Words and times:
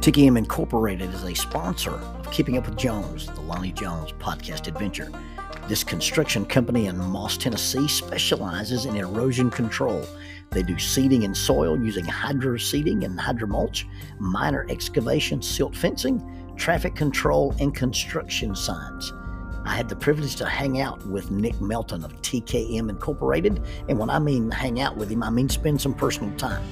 TKM 0.00 0.38
Incorporated 0.38 1.12
is 1.12 1.24
a 1.24 1.34
sponsor 1.34 1.90
of 1.90 2.30
Keeping 2.30 2.56
Up 2.56 2.66
with 2.66 2.78
Jones, 2.78 3.26
the 3.26 3.40
Lonnie 3.40 3.72
Jones 3.72 4.12
podcast 4.12 4.68
adventure. 4.68 5.10
This 5.66 5.82
construction 5.82 6.46
company 6.46 6.86
in 6.86 6.96
Moss, 6.96 7.36
Tennessee 7.36 7.88
specializes 7.88 8.84
in 8.84 8.94
erosion 8.96 9.50
control. 9.50 10.06
They 10.50 10.62
do 10.62 10.78
seeding 10.78 11.24
in 11.24 11.34
soil 11.34 11.76
using 11.76 12.04
hydro 12.04 12.58
seeding 12.58 13.02
and 13.02 13.18
hydromulch, 13.18 13.86
minor 14.20 14.66
excavation, 14.70 15.42
silt 15.42 15.76
fencing, 15.76 16.22
traffic 16.56 16.94
control, 16.94 17.52
and 17.58 17.74
construction 17.74 18.54
signs. 18.54 19.12
I 19.64 19.74
had 19.74 19.88
the 19.88 19.96
privilege 19.96 20.36
to 20.36 20.46
hang 20.46 20.80
out 20.80 21.04
with 21.06 21.32
Nick 21.32 21.60
Melton 21.60 22.04
of 22.04 22.14
TKM 22.22 22.88
Incorporated. 22.88 23.62
And 23.88 23.98
when 23.98 24.10
I 24.10 24.20
mean 24.20 24.50
hang 24.50 24.80
out 24.80 24.96
with 24.96 25.10
him, 25.10 25.24
I 25.24 25.30
mean 25.30 25.48
spend 25.48 25.80
some 25.80 25.92
personal 25.92 26.34
time. 26.38 26.62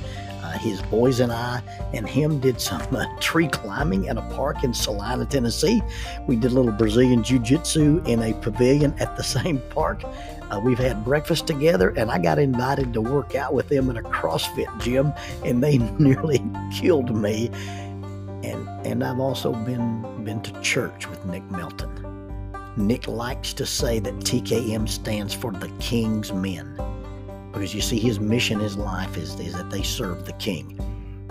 Uh, 0.56 0.58
his 0.58 0.80
boys 0.82 1.20
and 1.20 1.30
I 1.30 1.62
and 1.92 2.08
him 2.08 2.40
did 2.40 2.60
some 2.60 2.82
uh, 2.94 3.04
tree 3.20 3.48
climbing 3.48 4.06
in 4.06 4.16
a 4.16 4.22
park 4.34 4.64
in 4.64 4.72
Celina, 4.72 5.26
Tennessee. 5.26 5.82
We 6.26 6.36
did 6.36 6.52
a 6.52 6.54
little 6.54 6.72
Brazilian 6.72 7.22
Jiu 7.22 7.38
Jitsu 7.38 8.02
in 8.06 8.22
a 8.22 8.32
pavilion 8.40 8.94
at 8.98 9.16
the 9.16 9.22
same 9.36 9.60
park. 9.70 10.02
Uh, 10.04 10.60
we've 10.62 10.78
had 10.78 11.04
breakfast 11.04 11.46
together, 11.46 11.90
and 11.90 12.10
I 12.10 12.18
got 12.18 12.38
invited 12.38 12.94
to 12.94 13.02
work 13.02 13.34
out 13.34 13.52
with 13.52 13.68
them 13.68 13.90
in 13.90 13.98
a 13.98 14.02
CrossFit 14.02 14.80
gym, 14.80 15.12
and 15.44 15.62
they 15.62 15.78
nearly 15.98 16.42
killed 16.72 17.14
me. 17.14 17.50
And 18.42 18.66
and 18.86 19.04
I've 19.04 19.20
also 19.20 19.52
been 19.52 20.24
been 20.24 20.40
to 20.42 20.60
church 20.62 21.06
with 21.06 21.22
Nick 21.26 21.44
Melton. 21.50 21.92
Nick 22.78 23.08
likes 23.08 23.52
to 23.54 23.66
say 23.66 23.98
that 23.98 24.14
TKM 24.20 24.88
stands 24.88 25.34
for 25.34 25.52
the 25.52 25.68
King's 25.80 26.32
Men 26.32 26.78
because 27.56 27.74
you 27.74 27.80
see, 27.80 27.98
his 27.98 28.20
mission, 28.20 28.60
his 28.60 28.76
life 28.76 29.16
is, 29.16 29.40
is 29.40 29.54
that 29.54 29.70
they 29.70 29.82
serve 29.82 30.26
the 30.26 30.34
king. 30.34 30.78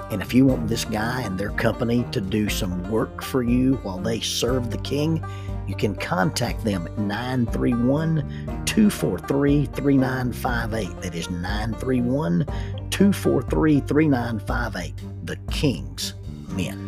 And 0.09 0.23
if 0.23 0.33
you 0.33 0.47
want 0.47 0.67
this 0.67 0.83
guy 0.83 1.21
and 1.21 1.37
their 1.39 1.51
company 1.51 2.03
to 2.13 2.19
do 2.19 2.49
some 2.49 2.89
work 2.89 3.21
for 3.21 3.43
you 3.43 3.75
while 3.83 3.99
they 3.99 4.19
serve 4.19 4.71
the 4.71 4.79
king, 4.79 5.23
you 5.67 5.75
can 5.75 5.93
contact 5.93 6.63
them 6.63 6.87
at 6.87 6.97
931 6.97 8.17
243 8.65 9.65
3958. 9.67 11.01
That 11.01 11.13
is 11.13 11.29
931 11.29 12.45
243 12.89 13.79
3958. 13.81 14.93
The 15.27 15.35
King's 15.51 16.15
Men. 16.49 16.84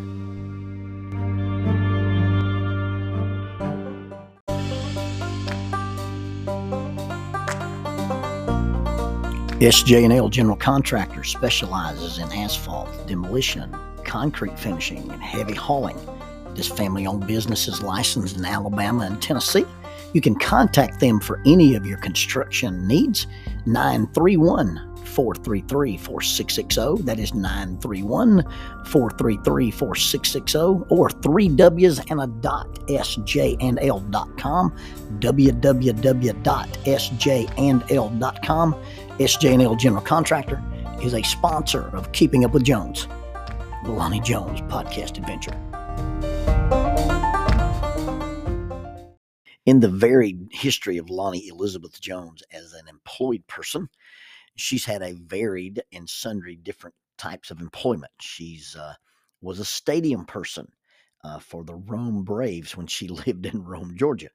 SJ&L 9.60 10.30
General 10.30 10.56
Contractor 10.56 11.24
specializes 11.24 12.20
in 12.20 12.32
asphalt, 12.32 13.08
demolition, 13.08 13.76
concrete 14.04 14.58
finishing, 14.60 15.12
and 15.12 15.20
heavy 15.20 15.56
hauling. 15.56 15.98
This 16.54 16.68
family-owned 16.68 17.26
business 17.26 17.68
is 17.68 17.82
licensed 17.82 18.38
in 18.38 18.46
Alabama 18.46 19.06
and 19.06 19.20
Tennessee. 19.20 19.66
You 20.14 20.22
can 20.22 20.36
contact 20.36 21.00
them 21.00 21.20
for 21.20 21.42
any 21.48 21.74
of 21.74 21.88
your 21.88 21.98
construction 21.98 22.88
needs. 22.88 23.26
931 23.66 24.96
433 25.06 25.98
4660. 25.98 27.04
That 27.04 27.18
is 27.20 27.34
931 27.34 28.44
433 28.86 29.72
4660 29.72 30.60
or 30.90 31.10
3 31.10 31.48
W's 31.50 32.00
and 32.12 32.22
a 32.22 32.28
dot 32.28 32.72
sjnl.com. 32.88 34.76
www.sjnl.com. 35.20 36.36
SJ&L 39.20 39.76
General 39.76 40.04
Contractor 40.04 40.64
is 41.02 41.16
a 41.16 41.24
sponsor 41.24 41.90
of 41.96 42.12
Keeping 42.12 42.46
Up 42.46 42.54
with 42.54 42.64
Jones, 42.64 43.08
the 43.84 43.90
Lonnie 43.90 44.20
Jones 44.20 44.62
podcast 44.62 45.18
adventure. 45.18 45.58
In 49.66 49.80
the 49.80 49.90
varied 49.90 50.48
history 50.52 51.00
of 51.00 51.10
Lonnie 51.10 51.48
Elizabeth 51.48 52.00
Jones 52.00 52.44
as 52.52 52.74
an 52.74 52.88
employed 52.88 53.46
person, 53.48 53.90
she's 54.56 54.86
had 54.86 55.02
a 55.02 55.16
varied 55.16 55.82
and 55.92 56.08
sundry 56.08 56.56
different 56.56 56.96
types 57.18 57.50
of 57.50 57.60
employment. 57.60 58.12
She's 58.22 58.76
uh, 58.76 58.94
was 59.42 59.58
a 59.58 59.66
stadium 59.66 60.26
person 60.26 60.68
uh, 61.24 61.40
for 61.40 61.64
the 61.64 61.76
Rome 61.76 62.24
Braves 62.24 62.78
when 62.78 62.86
she 62.86 63.08
lived 63.26 63.48
in 63.48 63.64
Rome, 63.64 63.96
Georgia. 63.98 64.30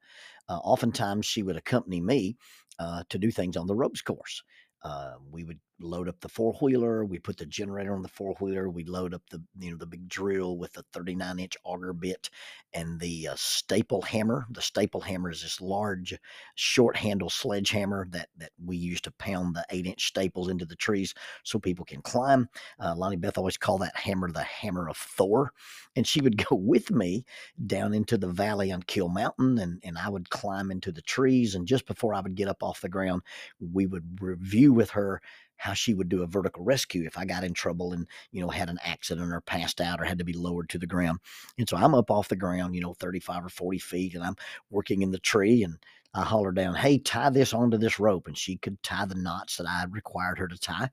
Uh, 0.49 0.57
oftentimes, 0.57 1.25
she 1.25 1.41
would 1.41 1.55
accompany 1.55 2.01
me 2.01 2.35
uh, 2.79 3.03
to 3.09 3.17
do 3.17 3.31
things 3.31 3.55
on 3.55 3.67
the 3.67 3.75
ropes 3.75 4.01
course. 4.01 4.43
Uh, 4.83 5.13
we 5.31 5.43
would 5.43 5.59
load 5.83 6.07
up 6.07 6.19
the 6.21 6.29
four 6.29 6.53
wheeler. 6.61 7.05
We 7.05 7.19
put 7.19 7.37
the 7.37 7.45
generator 7.45 7.93
on 7.93 8.01
the 8.01 8.07
four 8.07 8.35
wheeler. 8.39 8.69
We 8.69 8.85
load 8.85 9.13
up 9.13 9.21
the 9.29 9.41
you 9.59 9.71
know 9.71 9.77
the 9.77 9.85
big 9.85 10.07
drill 10.07 10.57
with 10.57 10.73
the 10.73 10.83
39 10.93 11.39
inch 11.39 11.57
auger 11.63 11.93
bit 11.93 12.29
and 12.73 12.99
the 12.99 13.29
uh, 13.29 13.35
staple 13.35 14.01
hammer. 14.01 14.45
The 14.49 14.61
staple 14.61 15.01
hammer 15.01 15.29
is 15.29 15.41
this 15.41 15.61
large, 15.61 16.17
short 16.55 16.95
handle 16.95 17.29
sledgehammer 17.29 18.07
that 18.11 18.29
that 18.37 18.51
we 18.63 18.77
use 18.77 19.01
to 19.01 19.11
pound 19.11 19.55
the 19.55 19.65
eight 19.69 19.85
inch 19.85 20.07
staples 20.07 20.49
into 20.49 20.65
the 20.65 20.75
trees 20.75 21.13
so 21.43 21.59
people 21.59 21.85
can 21.85 22.01
climb. 22.01 22.47
Uh, 22.79 22.95
Lonnie 22.95 23.17
Beth 23.17 23.37
always 23.37 23.57
called 23.57 23.81
that 23.81 23.95
hammer 23.95 24.31
the 24.31 24.43
hammer 24.43 24.89
of 24.89 24.97
Thor, 24.97 25.51
and 25.95 26.07
she 26.07 26.21
would 26.21 26.37
go 26.49 26.55
with 26.55 26.91
me 26.91 27.25
down 27.67 27.93
into 27.93 28.17
the 28.17 28.29
valley 28.29 28.71
on 28.71 28.83
Keel 28.83 29.09
Mountain, 29.09 29.59
and 29.59 29.79
and 29.83 29.97
I 29.97 30.09
would 30.09 30.29
climb 30.29 30.71
into 30.71 30.91
the 30.91 31.01
trees. 31.01 31.55
And 31.55 31.67
just 31.67 31.85
before 31.85 32.13
I 32.13 32.21
would 32.21 32.35
get 32.35 32.47
up 32.47 32.63
off 32.63 32.81
the 32.81 32.89
ground, 32.89 33.21
we 33.59 33.85
would 33.85 34.19
review 34.21 34.71
with 34.73 34.91
her 34.91 35.21
how 35.63 35.73
she 35.73 35.93
would 35.93 36.09
do 36.09 36.23
a 36.23 36.27
vertical 36.27 36.61
rescue 36.61 37.05
if 37.05 37.17
I 37.17 37.23
got 37.23 37.45
in 37.45 37.53
trouble 37.53 37.93
and, 37.93 38.05
you 38.31 38.41
know, 38.41 38.49
had 38.49 38.69
an 38.69 38.79
accident 38.83 39.31
or 39.31 39.39
passed 39.39 39.79
out 39.79 40.01
or 40.01 40.03
had 40.03 40.17
to 40.17 40.25
be 40.25 40.33
lowered 40.33 40.67
to 40.69 40.77
the 40.77 40.85
ground. 40.85 41.19
And 41.57 41.69
so 41.69 41.77
I'm 41.77 41.95
up 41.95 42.11
off 42.11 42.27
the 42.27 42.35
ground, 42.35 42.75
you 42.75 42.81
know, 42.81 42.93
35 42.95 43.45
or 43.45 43.49
40 43.49 43.79
feet 43.79 44.13
and 44.13 44.23
I'm 44.25 44.35
working 44.69 45.03
in 45.03 45.11
the 45.11 45.19
tree 45.19 45.63
and 45.63 45.77
I 46.13 46.23
holler 46.23 46.51
down, 46.51 46.75
hey, 46.75 46.97
tie 46.97 47.29
this 47.29 47.53
onto 47.53 47.77
this 47.77 47.97
rope. 47.97 48.27
And 48.27 48.37
she 48.37 48.57
could 48.57 48.83
tie 48.83 49.05
the 49.05 49.15
knots 49.15 49.55
that 49.55 49.65
I 49.65 49.85
required 49.89 50.37
her 50.39 50.49
to 50.49 50.57
tie. 50.57 50.89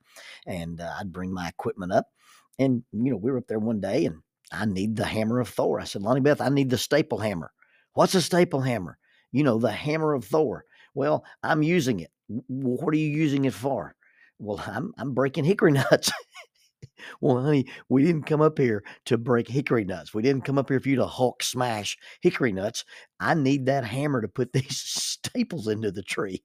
And 0.47 0.81
uh, 0.81 0.93
I'd 1.01 1.13
bring 1.13 1.35
my 1.35 1.49
equipment 1.49 1.91
up. 1.91 2.07
And, 2.61 2.85
you 2.93 3.11
know, 3.11 3.17
we 3.17 3.33
were 3.33 3.39
up 3.39 3.49
there 3.49 3.59
one 3.59 3.81
day 3.81 4.07
and 4.07 4.23
I 4.53 4.67
need 4.67 4.95
the 4.95 5.05
hammer 5.05 5.41
of 5.41 5.49
Thor. 5.49 5.81
I 5.81 5.85
said, 5.85 6.03
Lonnie 6.03 6.21
Beth, 6.21 6.41
I 6.41 6.49
need 6.49 6.71
the 6.71 6.79
staple 6.79 7.19
hammer. 7.19 7.51
What's 7.95 8.15
a 8.15 8.23
staple 8.23 8.61
hammer? 8.61 8.99
You 9.33 9.43
know, 9.43 9.59
the 9.59 9.73
hammer 9.73 10.15
of 10.15 10.27
Thor. 10.27 10.65
Well, 10.95 11.25
I'm 11.43 11.65
using 11.65 11.99
it. 11.99 12.13
What 12.47 12.95
are 12.95 12.99
you 12.99 13.09
using 13.09 13.47
it 13.47 13.55
for? 13.55 13.97
Well, 14.41 14.63
I'm 14.67 14.93
I'm 14.99 15.15
breaking 15.15 15.45
hickory 15.45 15.71
nuts. 15.73 16.11
well, 17.21 17.43
honey, 17.43 17.67
we 17.89 18.05
didn't 18.05 18.25
come 18.25 18.41
up 18.41 18.59
here 18.59 18.83
to 19.07 19.19
break 19.19 19.49
hickory 19.49 19.85
nuts. 19.85 20.15
We 20.15 20.23
didn't 20.23 20.45
come 20.45 20.59
up 20.59 20.69
here 20.69 20.81
for 20.81 20.89
you 20.89 20.97
to 20.97 21.07
hulk 21.07 21.43
smash 21.43 21.97
hickory 22.23 22.53
nuts. 22.53 22.85
I 23.21 23.35
need 23.35 23.67
that 23.67 23.85
hammer 23.85 24.21
to 24.21 24.29
put 24.29 24.53
these 24.55 24.81
staples 24.81 25.69
into 25.69 25.91
the 25.93 26.03
tree. 26.03 26.43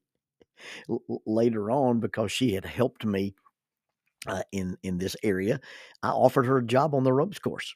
L- 0.90 1.02
later 1.26 1.72
on, 1.72 2.00
because 2.00 2.32
she 2.32 2.54
had 2.54 2.66
helped 2.66 3.06
me 3.06 3.36
uh, 4.28 4.44
in 4.52 4.78
in 4.84 4.98
this 4.98 5.16
area, 5.24 5.60
I 6.04 6.10
offered 6.10 6.46
her 6.48 6.58
a 6.60 6.66
job 6.66 6.96
on 6.96 7.04
the 7.04 7.14
ropes 7.14 7.40
course. 7.40 7.74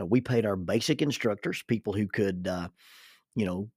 Uh, 0.00 0.06
we 0.06 0.20
paid 0.20 0.46
our 0.46 0.56
basic 0.56 1.02
instructors, 1.02 1.62
people 1.68 1.92
who 1.94 2.08
could, 2.08 2.48
uh, 2.48 2.68
you 3.36 3.46
know, 3.46 3.70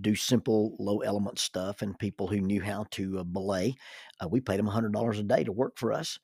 do 0.00 0.14
simple 0.14 0.76
low 0.78 0.98
element 1.00 1.38
stuff 1.38 1.82
and 1.82 1.98
people 1.98 2.26
who 2.28 2.40
knew 2.40 2.62
how 2.62 2.86
to 2.92 3.18
uh, 3.18 3.24
belay. 3.24 3.74
Uh, 4.22 4.28
we 4.28 4.40
paid 4.40 4.58
them 4.58 4.66
$100 4.66 5.18
a 5.18 5.22
day 5.22 5.44
to 5.44 5.52
work 5.52 5.78
for 5.78 5.92
us. 5.92 6.18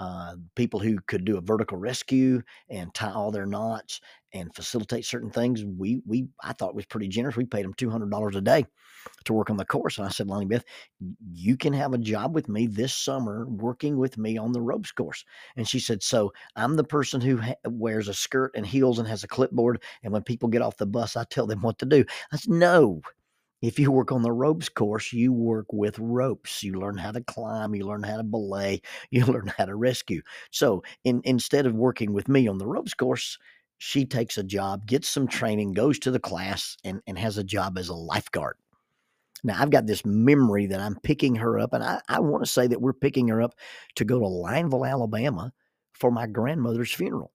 Uh, 0.00 0.36
people 0.56 0.80
who 0.80 0.98
could 1.06 1.26
do 1.26 1.36
a 1.36 1.42
vertical 1.42 1.76
rescue 1.78 2.40
and 2.70 2.92
tie 2.94 3.12
all 3.12 3.30
their 3.30 3.46
knots 3.46 4.00
and 4.32 4.54
facilitate 4.54 5.04
certain 5.04 5.30
things. 5.30 5.62
We 5.64 6.00
we 6.06 6.26
I 6.42 6.54
thought 6.54 6.74
was 6.74 6.86
pretty 6.86 7.08
generous. 7.08 7.36
We 7.36 7.44
paid 7.44 7.64
them 7.64 7.74
two 7.74 7.90
hundred 7.90 8.10
dollars 8.10 8.34
a 8.34 8.40
day 8.40 8.64
to 9.24 9.32
work 9.32 9.50
on 9.50 9.56
the 9.56 9.64
course. 9.64 9.98
And 9.98 10.06
I 10.06 10.10
said, 10.10 10.28
Lonnie 10.28 10.46
Beth, 10.46 10.64
you 11.32 11.56
can 11.56 11.72
have 11.72 11.92
a 11.94 11.98
job 11.98 12.34
with 12.34 12.48
me 12.48 12.66
this 12.66 12.94
summer 12.94 13.46
working 13.48 13.98
with 13.98 14.18
me 14.18 14.38
on 14.38 14.52
the 14.52 14.60
ropes 14.60 14.92
course. 14.92 15.24
And 15.56 15.68
she 15.68 15.80
said, 15.80 16.02
so 16.02 16.32
I'm 16.56 16.76
the 16.76 16.84
person 16.84 17.20
who 17.20 17.38
ha- 17.38 17.54
wears 17.66 18.08
a 18.08 18.14
skirt 18.14 18.52
and 18.54 18.66
heels 18.66 18.98
and 18.98 19.08
has 19.08 19.24
a 19.24 19.28
clipboard. 19.28 19.82
And 20.02 20.12
when 20.12 20.22
people 20.22 20.48
get 20.48 20.62
off 20.62 20.76
the 20.76 20.86
bus, 20.86 21.16
I 21.16 21.24
tell 21.24 21.46
them 21.46 21.60
what 21.62 21.78
to 21.78 21.86
do. 21.86 22.04
I 22.32 22.36
said, 22.36 22.52
no. 22.52 23.00
If 23.62 23.78
you 23.78 23.92
work 23.92 24.10
on 24.10 24.22
the 24.22 24.32
ropes 24.32 24.68
course, 24.68 25.12
you 25.12 25.32
work 25.32 25.66
with 25.72 25.98
ropes. 25.98 26.62
You 26.62 26.80
learn 26.80 26.96
how 26.96 27.12
to 27.12 27.20
climb, 27.20 27.74
you 27.74 27.86
learn 27.86 28.02
how 28.02 28.16
to 28.16 28.22
belay, 28.22 28.80
you 29.10 29.24
learn 29.26 29.52
how 29.58 29.66
to 29.66 29.74
rescue. 29.74 30.22
So 30.50 30.82
in, 31.04 31.20
instead 31.24 31.66
of 31.66 31.74
working 31.74 32.12
with 32.12 32.28
me 32.28 32.48
on 32.48 32.58
the 32.58 32.66
ropes 32.66 32.94
course, 32.94 33.38
she 33.78 34.04
takes 34.04 34.36
a 34.36 34.42
job, 34.42 34.86
gets 34.86 35.08
some 35.08 35.26
training, 35.26 35.72
goes 35.72 35.98
to 36.00 36.10
the 36.10 36.20
class, 36.20 36.76
and, 36.84 37.00
and 37.06 37.18
has 37.18 37.38
a 37.38 37.44
job 37.44 37.78
as 37.78 37.88
a 37.88 37.94
lifeguard. 37.94 38.56
Now, 39.42 39.56
I've 39.58 39.70
got 39.70 39.86
this 39.86 40.04
memory 40.04 40.66
that 40.66 40.80
I'm 40.80 40.96
picking 41.02 41.36
her 41.36 41.58
up, 41.58 41.72
and 41.72 41.82
I, 41.82 42.00
I 42.08 42.20
want 42.20 42.44
to 42.44 42.50
say 42.50 42.66
that 42.66 42.80
we're 42.80 42.92
picking 42.92 43.28
her 43.28 43.40
up 43.40 43.54
to 43.94 44.04
go 44.04 44.18
to 44.18 44.26
Lineville, 44.26 44.88
Alabama 44.88 45.52
for 45.94 46.10
my 46.10 46.26
grandmother's 46.26 46.92
funeral. 46.92 47.32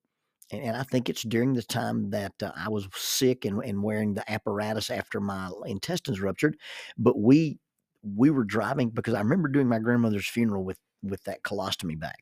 And, 0.51 0.62
and 0.62 0.77
I 0.77 0.83
think 0.83 1.09
it's 1.09 1.24
during 1.24 1.53
the 1.53 1.63
time 1.63 2.09
that 2.12 2.33
uh, 2.42 2.51
I 2.56 2.69
was 2.69 2.88
sick 2.95 3.45
and, 3.45 3.63
and 3.63 3.83
wearing 3.83 4.13
the 4.13 4.30
apparatus 4.31 4.89
after 4.89 5.19
my 5.19 5.50
intestines 5.65 6.21
ruptured. 6.21 6.57
But 6.97 7.19
we 7.19 7.59
we 8.03 8.30
were 8.30 8.44
driving 8.44 8.89
because 8.92 9.15
I 9.15 9.19
remember 9.19 9.47
doing 9.47 9.68
my 9.68 9.80
grandmother's 9.80 10.27
funeral 10.27 10.63
with 10.63 10.77
with 11.03 11.24
that 11.24 11.44
colostomy 11.44 12.00
bag, 12.00 12.15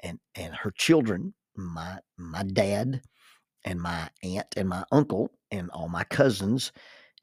and 0.00 0.18
and 0.34 0.54
her 0.54 0.72
children, 0.72 1.34
my 1.56 1.98
my 2.18 2.42
dad, 2.42 3.02
and 3.64 3.80
my 3.80 4.08
aunt 4.22 4.46
and 4.56 4.68
my 4.68 4.84
uncle 4.92 5.30
and 5.50 5.70
all 5.70 5.88
my 5.88 6.04
cousins 6.04 6.72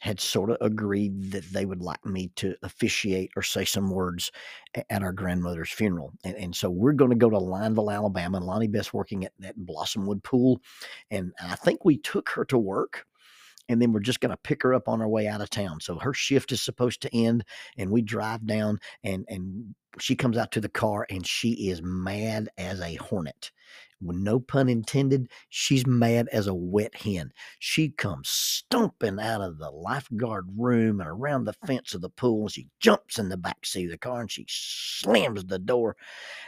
had 0.02 0.20
sort 0.20 0.50
of 0.50 0.58
agreed 0.62 1.32
that 1.32 1.46
they 1.54 1.64
would 1.64 1.82
like 1.82 2.04
me 2.06 2.32
to 2.36 2.56
officiate 2.64 3.32
or 3.36 3.44
say 3.44 3.64
some 3.64 3.92
words 3.92 4.32
at 4.90 5.04
our 5.04 5.14
grandmother's 5.14 5.70
funeral. 5.70 6.12
And, 6.24 6.36
and 6.36 6.56
so 6.56 6.72
we're 6.72 6.94
going 6.94 7.12
to 7.12 7.16
go 7.16 7.30
to 7.30 7.38
Lineville, 7.38 7.94
Alabama. 7.94 8.38
And 8.38 8.46
Lonnie 8.48 8.68
Beth's 8.68 8.92
working 8.92 9.26
at 9.26 9.32
that 9.40 9.56
Blossomwood 9.58 10.24
Pool. 10.24 10.60
And 11.12 11.34
I 11.40 11.56
think 11.56 11.86
we 11.86 11.98
took 11.98 12.30
her 12.30 12.46
to 12.46 12.58
work 12.58 13.06
and 13.70 13.80
then 13.80 13.94
we're 13.94 14.00
just 14.00 14.20
going 14.20 14.32
to 14.32 14.38
pick 14.38 14.64
her 14.64 14.74
up 14.74 14.90
on 14.90 15.02
our 15.02 15.08
way 15.08 15.28
out 15.28 15.40
of 15.40 15.50
town. 15.50 15.80
So 15.80 16.00
her 16.00 16.14
shift 16.14 16.52
is 16.52 16.62
supposed 16.62 17.02
to 17.04 17.16
end, 17.16 17.46
and 17.78 17.92
we 17.92 18.02
drive 18.02 18.46
down, 18.46 18.80
and 19.04 19.24
and 19.30 19.76
she 20.00 20.16
comes 20.16 20.36
out 20.36 20.52
to 20.54 20.62
the 20.62 20.68
car, 20.68 21.06
and 21.10 21.26
she 21.26 21.70
is 21.70 21.82
mad 21.82 22.50
as 22.58 22.82
a 22.82 22.96
hornet 22.96 23.52
with 24.02 24.18
no 24.18 24.40
pun 24.40 24.70
intended, 24.70 25.30
she's 25.50 25.86
mad 25.86 26.28
as 26.32 26.48
a 26.48 26.54
wet 26.54 26.96
hen. 26.96 27.32
She 27.60 27.90
comes 27.90 28.30
stomping 28.30 29.20
out 29.20 29.42
of 29.42 29.58
the 29.58 29.70
lifeguard 29.70 30.48
room 30.58 31.00
and 31.00 31.10
around 31.10 31.46
the 31.46 31.54
fence 31.66 31.94
of 31.94 32.02
the 32.02 32.10
pool. 32.10 32.44
And 32.44 32.52
she 32.52 32.70
jumps 32.80 33.20
in 33.20 33.30
the 33.30 33.38
back 33.38 33.66
seat 33.66 33.86
of 33.86 33.92
the 33.92 33.98
car 33.98 34.22
and 34.22 34.32
she 34.32 34.46
slams 34.48 35.46
the 35.46 35.60
door. 35.60 35.96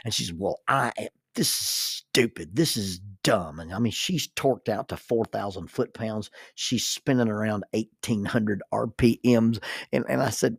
And 0.04 0.12
she's, 0.12 0.32
Well, 0.32 0.60
I 0.68 0.92
am, 0.98 1.08
this 1.34 1.48
is 1.48 1.66
stupid. 1.66 2.54
This 2.54 2.76
is 2.76 3.00
dumb. 3.22 3.58
And 3.58 3.74
I 3.74 3.78
mean, 3.78 3.92
she's 3.92 4.28
torqued 4.28 4.68
out 4.68 4.88
to 4.88 4.96
4,000 4.96 5.68
foot 5.68 5.92
pounds. 5.92 6.30
She's 6.54 6.86
spinning 6.86 7.28
around 7.28 7.64
1,800 7.72 8.62
RPMs. 8.72 9.62
And, 9.92 10.04
and 10.08 10.22
I 10.22 10.30
said, 10.30 10.58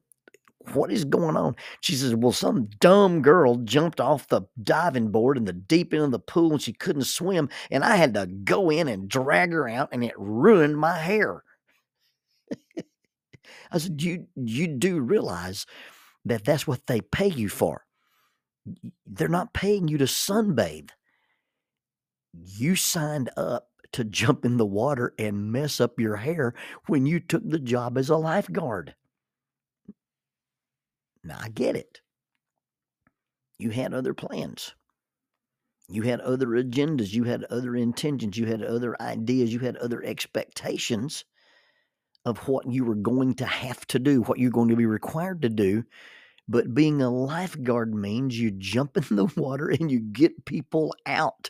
what 0.73 0.91
is 0.91 1.05
going 1.05 1.35
on? 1.35 1.55
She 1.81 1.95
says, 1.95 2.15
Well, 2.15 2.31
some 2.31 2.69
dumb 2.79 3.21
girl 3.21 3.55
jumped 3.57 3.99
off 3.99 4.27
the 4.27 4.43
diving 4.61 5.09
board 5.09 5.37
in 5.37 5.45
the 5.45 5.53
deep 5.53 5.93
end 5.93 6.03
of 6.03 6.11
the 6.11 6.19
pool 6.19 6.53
and 6.53 6.61
she 6.61 6.73
couldn't 6.73 7.03
swim. 7.03 7.49
And 7.69 7.83
I 7.83 7.95
had 7.95 8.13
to 8.13 8.25
go 8.25 8.69
in 8.69 8.87
and 8.87 9.09
drag 9.09 9.51
her 9.51 9.67
out 9.67 9.89
and 9.91 10.03
it 10.03 10.13
ruined 10.17 10.77
my 10.77 10.97
hair. 10.97 11.43
I 13.71 13.77
said, 13.77 14.01
You, 14.01 14.27
you 14.35 14.67
do 14.67 14.99
realize 14.99 15.65
that 16.25 16.45
that's 16.45 16.67
what 16.67 16.87
they 16.87 17.01
pay 17.01 17.27
you 17.27 17.49
for. 17.49 17.85
They're 19.05 19.27
not 19.27 19.53
paying 19.53 19.87
you 19.87 19.97
to 19.99 20.05
sunbathe. 20.05 20.89
You 22.33 22.75
signed 22.75 23.29
up 23.37 23.69
to 23.93 24.03
jump 24.03 24.43
in 24.43 24.57
the 24.57 24.65
water 24.65 25.13
and 25.17 25.51
mess 25.51 25.79
up 25.79 25.99
your 25.99 26.17
hair 26.17 26.53
when 26.87 27.05
you 27.05 27.19
took 27.19 27.47
the 27.47 27.59
job 27.59 27.97
as 27.97 28.09
a 28.09 28.17
lifeguard. 28.17 28.95
Now, 31.25 31.39
I 31.41 31.49
get 31.49 31.75
it. 31.75 32.01
You 33.57 33.71
had 33.71 33.93
other 33.93 34.13
plans. 34.13 34.75
You 35.89 36.03
had 36.03 36.21
other 36.21 36.47
agendas. 36.47 37.13
You 37.13 37.23
had 37.23 37.43
other 37.45 37.75
intentions. 37.75 38.37
You 38.37 38.45
had 38.45 38.63
other 38.63 38.99
ideas. 39.01 39.51
You 39.51 39.59
had 39.59 39.77
other 39.77 40.03
expectations 40.03 41.25
of 42.25 42.37
what 42.47 42.71
you 42.71 42.85
were 42.85 42.95
going 42.95 43.35
to 43.35 43.45
have 43.45 43.85
to 43.87 43.99
do, 43.99 44.21
what 44.21 44.39
you're 44.39 44.51
going 44.51 44.69
to 44.69 44.75
be 44.75 44.85
required 44.85 45.41
to 45.43 45.49
do. 45.49 45.83
But 46.47 46.73
being 46.75 47.01
a 47.01 47.09
lifeguard 47.09 47.93
means 47.93 48.39
you 48.39 48.51
jump 48.51 48.97
in 48.97 49.15
the 49.15 49.25
water 49.35 49.69
and 49.69 49.91
you 49.91 49.99
get 49.99 50.45
people 50.45 50.95
out. 51.07 51.49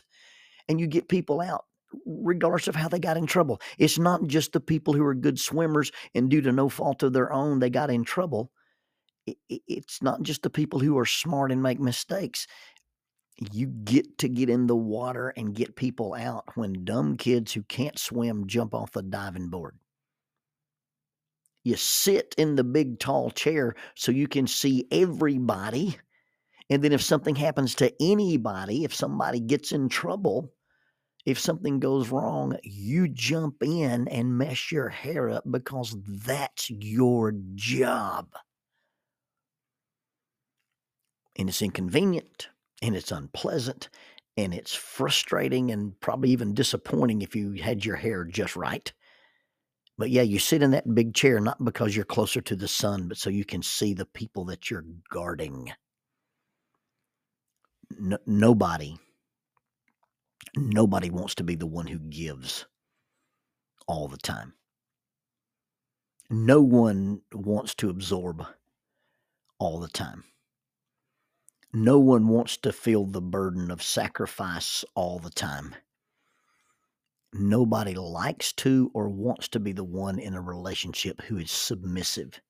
And 0.68 0.80
you 0.80 0.86
get 0.86 1.08
people 1.08 1.40
out 1.40 1.64
regardless 2.04 2.66
of 2.66 2.74
how 2.74 2.88
they 2.88 2.98
got 2.98 3.16
in 3.16 3.26
trouble. 3.26 3.60
It's 3.78 3.98
not 3.98 4.26
just 4.26 4.52
the 4.52 4.60
people 4.60 4.94
who 4.94 5.04
are 5.04 5.14
good 5.14 5.38
swimmers 5.38 5.92
and 6.14 6.28
due 6.28 6.40
to 6.42 6.52
no 6.52 6.68
fault 6.68 7.02
of 7.02 7.12
their 7.12 7.32
own, 7.32 7.58
they 7.58 7.70
got 7.70 7.90
in 7.90 8.04
trouble 8.04 8.50
it's 9.48 10.02
not 10.02 10.22
just 10.22 10.42
the 10.42 10.50
people 10.50 10.78
who 10.78 10.98
are 10.98 11.06
smart 11.06 11.52
and 11.52 11.62
make 11.62 11.80
mistakes. 11.80 12.46
You 13.52 13.66
get 13.66 14.18
to 14.18 14.28
get 14.28 14.48
in 14.48 14.66
the 14.66 14.76
water 14.76 15.28
and 15.36 15.54
get 15.54 15.76
people 15.76 16.14
out 16.14 16.44
when 16.54 16.84
dumb 16.84 17.16
kids 17.16 17.52
who 17.52 17.62
can't 17.62 17.98
swim 17.98 18.46
jump 18.46 18.74
off 18.74 18.92
the 18.92 19.02
diving 19.02 19.48
board. 19.48 19.76
You 21.64 21.76
sit 21.76 22.34
in 22.38 22.54
the 22.54 22.64
big 22.64 22.98
tall 23.00 23.30
chair 23.30 23.74
so 23.96 24.12
you 24.12 24.28
can 24.28 24.46
see 24.46 24.86
everybody. 24.90 25.98
And 26.70 26.82
then 26.82 26.92
if 26.92 27.02
something 27.02 27.34
happens 27.34 27.74
to 27.76 27.92
anybody, 28.00 28.84
if 28.84 28.94
somebody 28.94 29.40
gets 29.40 29.72
in 29.72 29.88
trouble, 29.88 30.52
if 31.26 31.40
something 31.40 31.80
goes 31.80 32.08
wrong, 32.08 32.56
you 32.62 33.08
jump 33.08 33.62
in 33.62 34.06
and 34.08 34.38
mess 34.38 34.70
your 34.70 34.88
hair 34.88 35.28
up 35.28 35.44
because 35.50 35.96
that's 36.06 36.70
your 36.70 37.34
job 37.56 38.28
and 41.36 41.48
it's 41.48 41.62
inconvenient 41.62 42.48
and 42.82 42.96
it's 42.96 43.12
unpleasant 43.12 43.88
and 44.36 44.52
it's 44.52 44.74
frustrating 44.74 45.70
and 45.70 45.98
probably 46.00 46.30
even 46.30 46.54
disappointing 46.54 47.22
if 47.22 47.34
you 47.36 47.52
had 47.52 47.84
your 47.84 47.96
hair 47.96 48.24
just 48.24 48.56
right. 48.56 48.92
But 49.98 50.10
yeah, 50.10 50.22
you 50.22 50.38
sit 50.38 50.62
in 50.62 50.72
that 50.72 50.94
big 50.94 51.14
chair 51.14 51.40
not 51.40 51.64
because 51.64 51.96
you're 51.96 52.04
closer 52.04 52.42
to 52.42 52.56
the 52.56 52.68
sun, 52.68 53.08
but 53.08 53.16
so 53.16 53.30
you 53.30 53.44
can 53.44 53.62
see 53.62 53.94
the 53.94 54.04
people 54.04 54.44
that 54.46 54.70
you're 54.70 54.84
guarding. 55.10 55.72
No, 57.98 58.18
nobody, 58.26 58.96
nobody 60.56 61.08
wants 61.08 61.34
to 61.36 61.44
be 61.44 61.54
the 61.54 61.66
one 61.66 61.86
who 61.86 61.98
gives 61.98 62.66
all 63.86 64.08
the 64.08 64.18
time. 64.18 64.52
No 66.28 66.60
one 66.60 67.22
wants 67.32 67.74
to 67.76 67.88
absorb 67.88 68.44
all 69.58 69.78
the 69.78 69.88
time 69.88 70.24
no 71.76 71.98
one 71.98 72.26
wants 72.26 72.56
to 72.56 72.72
feel 72.72 73.04
the 73.04 73.20
burden 73.20 73.70
of 73.70 73.82
sacrifice 73.82 74.82
all 74.94 75.18
the 75.18 75.28
time. 75.28 75.74
Nobody 77.34 77.92
likes 77.92 78.54
to 78.54 78.90
or 78.94 79.10
wants 79.10 79.48
to 79.48 79.60
be 79.60 79.72
the 79.72 79.84
one 79.84 80.18
in 80.18 80.32
a 80.32 80.40
relationship 80.40 81.20
who 81.20 81.36
is 81.36 81.50
submissive. 81.50 82.40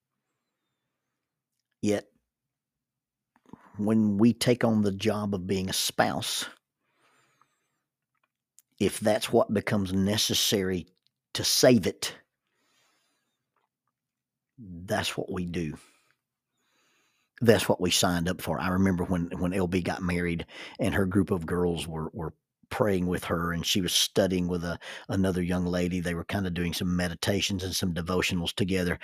Yet, 1.83 2.07
when 3.79 4.17
we 4.17 4.33
take 4.33 4.63
on 4.63 4.83
the 4.83 4.93
job 4.93 5.35
of 5.35 5.49
being 5.49 5.69
a 5.69 5.73
spouse, 5.73 6.47
if 8.79 9.01
that's 9.01 9.33
what 9.33 9.53
becomes 9.53 9.93
necessary 9.93 10.87
to 11.35 11.43
save 11.43 11.89
it, 11.89 12.15
that's 14.57 15.17
what 15.17 15.33
we 15.33 15.47
do 15.47 15.77
that's 17.41 17.69
what 17.69 17.81
we 17.81 17.91
signed 17.91 18.29
up 18.29 18.41
for. 18.41 18.59
I 18.59 18.69
remember 18.69 19.05
when 19.05 19.31
when 19.39 19.53
LB 19.53 19.85
got 19.85 20.03
married 20.03 20.47
and 20.79 20.95
her 20.95 21.07
group 21.07 21.31
of 21.31 21.47
girls 21.47 21.87
were 21.87 22.11
were 22.13 22.35
praying 22.69 23.07
with 23.07 23.25
her 23.25 23.53
and 23.53 23.65
she 23.65 23.81
was 23.81 23.93
studying 23.93 24.49
with 24.49 24.65
a 24.65 24.79
another 25.09 25.43
young 25.43 25.67
lady. 25.67 26.01
They 26.01 26.15
were 26.15 26.25
kind 26.25 26.47
of 26.47 26.55
doing 26.55 26.73
some 26.73 26.97
meditations 26.97 27.63
and 27.63 27.75
some 27.75 27.95
devotionals 27.95 28.55
together. 28.55 28.99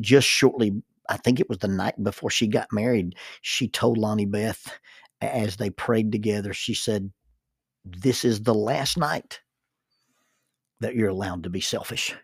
Just 0.00 0.28
shortly, 0.28 0.82
I 1.08 1.16
think 1.16 1.40
it 1.40 1.48
was 1.48 1.58
the 1.58 1.68
night 1.68 2.02
before 2.02 2.30
she 2.30 2.46
got 2.46 2.72
married, 2.72 3.16
she 3.40 3.68
told 3.68 3.98
Lonnie 3.98 4.26
Beth 4.26 4.78
as 5.20 5.56
they 5.56 5.70
prayed 5.70 6.12
together, 6.12 6.52
she 6.52 6.74
said, 6.74 7.10
This 7.84 8.24
is 8.24 8.42
the 8.42 8.54
last 8.54 8.98
night 8.98 9.40
that 10.80 10.94
you're 10.94 11.08
allowed 11.08 11.44
to 11.44 11.50
be 11.50 11.60
selfish. 11.60 12.14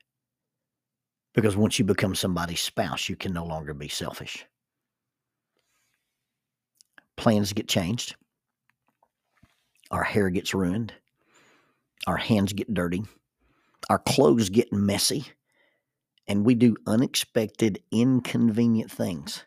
Because 1.33 1.57
once 1.57 1.79
you 1.79 1.85
become 1.85 2.17
somebody's 2.17 2.61
spouse, 2.61 3.09
you 3.09 3.15
can 3.15 3.33
no 3.33 3.45
longer 3.45 3.73
be 3.73 3.89
selfish 3.89 4.45
plans 7.19 7.53
get 7.53 7.69
changed, 7.69 8.17
our 9.91 10.05
hair 10.05 10.31
gets 10.31 10.55
ruined, 10.55 10.95
our 12.07 12.17
hands 12.17 12.53
get 12.55 12.73
dirty, 12.73 13.03
our 13.91 13.99
clothes 13.99 14.49
get 14.49 14.73
messy, 14.73 15.27
and 16.27 16.45
we 16.45 16.55
do 16.55 16.77
unexpected, 16.87 17.83
inconvenient 17.91 18.91
things 18.91 19.45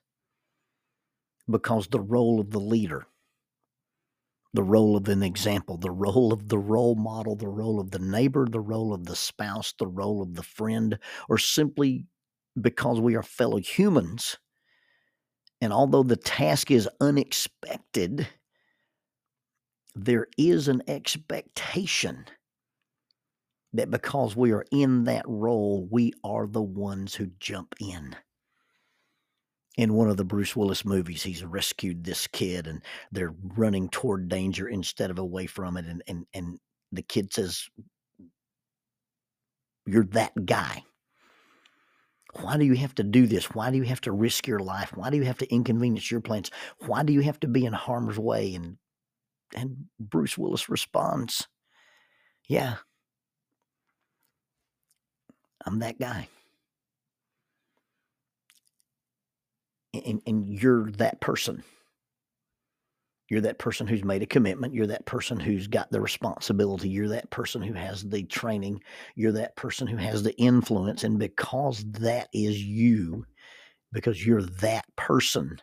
because 1.50 1.88
the 1.88 2.00
role 2.00 2.40
of 2.40 2.52
the 2.52 2.60
leader, 2.60 3.06
the 4.54 4.64
role 4.64 4.98
of 4.98 5.08
an 5.08 5.24
example, 5.24 5.78
the 5.78 5.92
role 5.92 6.34
of 6.34 6.50
the 6.50 6.58
role 6.58 6.96
model, 6.96 7.36
the 7.36 7.48
role 7.48 7.80
of 7.80 7.92
the 7.92 8.00
neighbor, 8.00 8.48
the 8.48 8.60
role 8.60 8.94
of 8.94 9.06
the 9.06 9.16
spouse, 9.16 9.74
the 9.80 9.88
role 9.88 10.22
of 10.22 10.36
the 10.36 10.44
friend, 10.44 11.00
or 11.30 11.38
simply 11.38 12.06
because 12.60 13.00
we 13.00 13.16
are 13.16 13.24
fellow 13.24 13.60
humans 13.60 14.38
and 15.62 15.72
although 15.72 16.04
the 16.04 16.18
task 16.18 16.72
is 16.72 16.90
unexpected, 17.00 18.28
there 19.96 20.28
is 20.38 20.68
an 20.68 20.82
expectation 20.88 22.26
that 23.74 23.92
because 23.92 24.36
we 24.36 24.52
are 24.52 24.66
in 24.72 25.06
that 25.06 25.24
role, 25.28 25.88
we 25.90 26.14
are 26.24 26.48
the 26.48 26.62
ones 26.62 27.16
who 27.16 27.28
jump 27.40 27.76
in. 27.80 28.16
In 29.78 29.94
one 29.94 30.10
of 30.10 30.18
the 30.18 30.26
Bruce 30.26 30.56
Willis 30.56 30.84
movies, 30.84 31.24
he's 31.24 31.46
rescued 31.46 32.04
this 32.04 32.28
kid 32.28 32.68
and 32.68 32.82
they're 33.12 33.34
running 33.56 33.88
toward 33.90 34.28
danger 34.28 34.68
instead 34.68 35.10
of 35.10 35.20
away 35.20 35.46
from 35.46 35.78
it. 35.78 35.86
And, 35.86 36.04
and, 36.08 36.26
and 36.34 36.60
the 36.92 37.02
kid 37.02 37.32
says, 37.32 37.70
You're 39.86 40.06
that 40.08 40.46
guy. 40.46 40.84
Why 42.34 42.58
do 42.58 42.66
you 42.66 42.76
have 42.76 42.96
to 42.96 43.04
do 43.04 43.28
this? 43.28 43.46
Why 43.54 43.72
do 43.72 43.78
you 43.78 43.84
have 43.84 44.02
to 44.02 44.12
risk 44.12 44.48
your 44.48 44.60
life? 44.60 44.96
Why 44.96 45.10
do 45.10 45.18
you 45.18 45.24
have 45.26 45.38
to 45.40 45.54
inconvenience 45.54 46.10
your 46.10 46.22
plans? 46.22 46.52
Why 46.80 47.04
do 47.04 47.14
you 47.14 47.22
have 47.22 47.40
to 47.42 47.48
be 47.48 47.66
in 47.66 47.74
harm's 47.74 48.18
way? 48.18 48.56
And 48.56 48.78
and 49.56 49.86
Bruce 50.00 50.38
Willis 50.38 50.70
responds, 50.70 51.48
Yeah, 52.48 52.78
I'm 55.66 55.80
that 55.80 56.00
guy. 56.00 56.28
And, 59.94 60.22
and 60.26 60.48
you're 60.48 60.90
that 60.92 61.20
person. 61.20 61.64
You're 63.32 63.40
that 63.42 63.60
person 63.60 63.88
who's 63.88 64.04
made 64.04 64.24
a 64.24 64.26
commitment. 64.26 64.74
You're 64.74 64.88
that 64.88 65.06
person 65.06 65.40
who's 65.40 65.68
got 65.68 65.90
the 65.90 66.02
responsibility. 66.02 66.90
You're 66.90 67.08
that 67.08 67.30
person 67.30 67.62
who 67.62 67.72
has 67.72 68.04
the 68.04 68.24
training. 68.24 68.82
You're 69.16 69.32
that 69.32 69.56
person 69.56 69.88
who 69.88 69.96
has 69.96 70.22
the 70.22 70.36
influence. 70.38 71.06
And 71.06 71.18
because 71.18 71.82
that 71.92 72.28
is 72.34 72.62
you, 72.62 73.26
because 73.94 74.28
you're 74.28 74.42
that 74.42 74.84
person, 74.98 75.62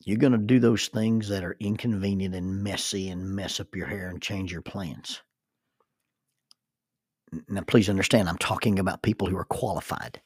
you're 0.00 0.18
going 0.18 0.32
to 0.32 0.38
do 0.38 0.60
those 0.60 0.88
things 0.88 1.30
that 1.30 1.42
are 1.42 1.56
inconvenient 1.58 2.34
and 2.34 2.62
messy 2.62 3.08
and 3.08 3.34
mess 3.34 3.58
up 3.58 3.74
your 3.74 3.86
hair 3.86 4.10
and 4.10 4.20
change 4.20 4.52
your 4.52 4.60
plans. 4.60 5.22
Now, 7.48 7.62
please 7.62 7.88
understand, 7.88 8.28
I'm 8.28 8.36
talking 8.36 8.78
about 8.78 9.02
people 9.02 9.28
who 9.28 9.38
are 9.38 9.46
qualified. 9.46 10.20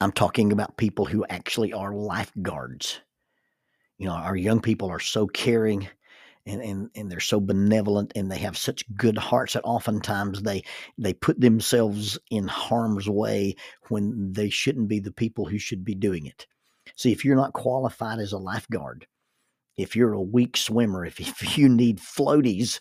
I'm 0.00 0.12
talking 0.12 0.52
about 0.52 0.78
people 0.78 1.04
who 1.04 1.26
actually 1.28 1.74
are 1.74 1.92
lifeguards. 1.92 3.02
You 3.98 4.06
know, 4.06 4.14
our 4.14 4.36
young 4.36 4.60
people 4.60 4.88
are 4.90 5.00
so 5.00 5.26
caring 5.26 5.88
and, 6.46 6.60
and, 6.60 6.90
and 6.94 7.10
they're 7.10 7.20
so 7.20 7.40
benevolent 7.40 8.12
and 8.14 8.30
they 8.30 8.38
have 8.38 8.56
such 8.58 8.84
good 8.96 9.16
hearts 9.16 9.54
that 9.54 9.64
oftentimes 9.64 10.42
they 10.42 10.62
they 10.98 11.14
put 11.14 11.40
themselves 11.40 12.18
in 12.30 12.46
harm's 12.48 13.08
way 13.08 13.54
when 13.88 14.32
they 14.32 14.50
shouldn't 14.50 14.88
be 14.88 15.00
the 15.00 15.12
people 15.12 15.46
who 15.46 15.58
should 15.58 15.84
be 15.84 15.94
doing 15.94 16.26
it. 16.26 16.46
See, 16.96 17.12
if 17.12 17.24
you're 17.24 17.36
not 17.36 17.54
qualified 17.54 18.18
as 18.18 18.32
a 18.32 18.38
lifeguard, 18.38 19.06
if 19.76 19.96
you're 19.96 20.12
a 20.12 20.20
weak 20.20 20.56
swimmer, 20.56 21.04
if, 21.04 21.20
if 21.42 21.56
you 21.56 21.68
need 21.68 21.98
floaties, 21.98 22.80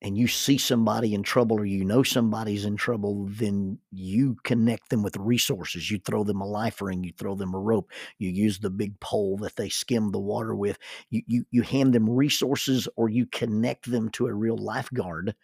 and 0.00 0.16
you 0.16 0.28
see 0.28 0.58
somebody 0.58 1.12
in 1.12 1.22
trouble 1.22 1.58
or 1.58 1.64
you 1.64 1.84
know 1.84 2.02
somebody's 2.02 2.64
in 2.64 2.76
trouble, 2.76 3.26
then 3.30 3.78
you 3.90 4.36
connect 4.44 4.90
them 4.90 5.02
with 5.02 5.16
resources. 5.16 5.90
You 5.90 5.98
throw 5.98 6.22
them 6.22 6.40
a 6.40 6.46
life 6.46 6.80
ring, 6.80 7.02
you 7.02 7.12
throw 7.18 7.34
them 7.34 7.54
a 7.54 7.58
rope, 7.58 7.90
you 8.18 8.30
use 8.30 8.60
the 8.60 8.70
big 8.70 8.98
pole 9.00 9.36
that 9.38 9.56
they 9.56 9.68
skim 9.68 10.12
the 10.12 10.20
water 10.20 10.54
with. 10.54 10.78
You, 11.10 11.22
you, 11.26 11.44
you 11.50 11.62
hand 11.62 11.94
them 11.94 12.08
resources 12.08 12.88
or 12.96 13.08
you 13.08 13.26
connect 13.26 13.90
them 13.90 14.08
to 14.10 14.26
a 14.26 14.34
real 14.34 14.56
lifeguard. 14.56 15.34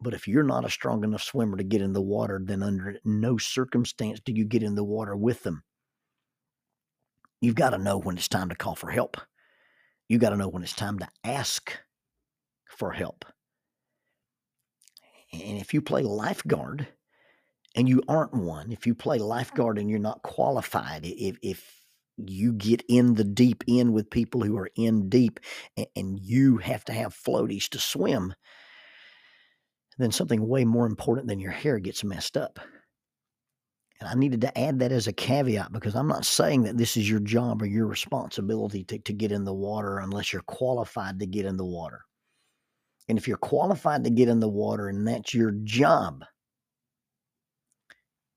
But 0.00 0.12
if 0.12 0.26
you're 0.26 0.42
not 0.42 0.64
a 0.64 0.70
strong 0.70 1.04
enough 1.04 1.22
swimmer 1.22 1.56
to 1.56 1.64
get 1.64 1.82
in 1.82 1.92
the 1.92 2.02
water, 2.02 2.40
then 2.42 2.62
under 2.62 2.98
no 3.04 3.38
circumstance 3.38 4.20
do 4.20 4.32
you 4.32 4.44
get 4.44 4.62
in 4.64 4.74
the 4.74 4.84
water 4.84 5.16
with 5.16 5.42
them. 5.44 5.62
You've 7.40 7.54
got 7.54 7.70
to 7.70 7.78
know 7.78 7.98
when 7.98 8.16
it's 8.16 8.28
time 8.28 8.48
to 8.48 8.56
call 8.56 8.74
for 8.74 8.90
help. 8.90 9.16
You've 10.08 10.20
got 10.20 10.30
to 10.30 10.36
know 10.36 10.48
when 10.48 10.62
it's 10.62 10.74
time 10.74 10.98
to 10.98 11.08
ask 11.24 11.78
for 12.66 12.92
help. 12.92 13.24
And 15.32 15.58
if 15.58 15.74
you 15.74 15.82
play 15.82 16.02
lifeguard 16.02 16.88
and 17.74 17.88
you 17.88 18.02
aren't 18.08 18.34
one, 18.34 18.72
if 18.72 18.86
you 18.86 18.94
play 18.94 19.18
mm-hmm. 19.18 19.26
lifeguard 19.26 19.78
and 19.78 19.90
you're 19.90 19.98
not 19.98 20.22
qualified, 20.22 21.04
if, 21.04 21.36
if 21.42 21.82
you 22.16 22.52
get 22.52 22.82
in 22.88 23.14
the 23.14 23.24
deep 23.24 23.64
end 23.68 23.92
with 23.92 24.10
people 24.10 24.42
who 24.42 24.56
are 24.56 24.70
in 24.76 25.08
deep 25.08 25.40
and, 25.76 25.86
and 25.94 26.20
you 26.20 26.58
have 26.58 26.84
to 26.86 26.92
have 26.92 27.14
floaties 27.14 27.68
to 27.70 27.78
swim, 27.78 28.34
then 29.98 30.12
something 30.12 30.46
way 30.46 30.64
more 30.64 30.86
important 30.86 31.28
than 31.28 31.40
your 31.40 31.52
hair 31.52 31.78
gets 31.78 32.04
messed 32.04 32.36
up. 32.36 32.58
And 33.98 34.08
I 34.08 34.14
needed 34.14 34.42
to 34.42 34.58
add 34.58 34.78
that 34.80 34.92
as 34.92 35.06
a 35.06 35.12
caveat 35.12 35.72
because 35.72 35.96
I'm 35.96 36.08
not 36.08 36.26
saying 36.26 36.64
that 36.64 36.76
this 36.76 36.98
is 36.98 37.08
your 37.08 37.20
job 37.20 37.62
or 37.62 37.66
your 37.66 37.86
responsibility 37.86 38.84
to, 38.84 38.98
to 38.98 39.12
get 39.14 39.32
in 39.32 39.44
the 39.44 39.54
water 39.54 39.98
unless 39.98 40.32
you're 40.32 40.42
qualified 40.42 41.18
to 41.20 41.26
get 41.26 41.46
in 41.46 41.56
the 41.56 41.64
water. 41.64 42.05
And 43.08 43.18
if 43.18 43.28
you're 43.28 43.36
qualified 43.36 44.04
to 44.04 44.10
get 44.10 44.28
in 44.28 44.40
the 44.40 44.48
water 44.48 44.88
and 44.88 45.06
that's 45.06 45.32
your 45.32 45.52
job, 45.64 46.24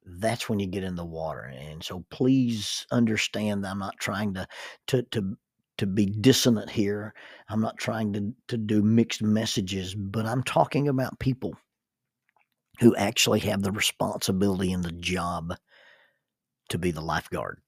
that's 0.06 0.50
when 0.50 0.60
you 0.60 0.68
get 0.68 0.84
in 0.84 0.96
the 0.96 1.06
water. 1.06 1.42
And 1.42 1.84
so 1.84 2.06
please 2.10 2.86
understand 2.92 3.64
that 3.64 3.72
I'm 3.72 3.80
not 3.80 3.98
trying 4.00 4.34
to 4.36 4.48
to 4.88 5.04
to 5.04 5.38
to 5.80 5.88
be 5.88 6.06
dissonant 6.06 6.70
here. 6.70 7.14
I'm 7.48 7.62
not 7.62 7.78
trying 7.78 8.12
to, 8.14 8.34
to 8.50 8.58
do 8.58 8.82
mixed 8.82 9.24
messages, 9.24 9.96
but 9.96 10.26
I'm 10.26 10.44
talking 10.44 10.90
about 10.90 11.20
people 11.20 11.54
who 12.82 12.96
actually 12.98 13.40
have 13.40 13.62
the 13.62 13.72
responsibility 13.72 14.74
and 14.74 14.84
the 14.84 14.92
job 14.92 15.56
to 16.70 16.78
be 16.78 16.92
the 16.92 17.02
lifeguard. 17.02 17.60